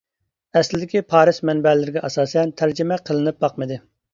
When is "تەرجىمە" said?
2.63-3.01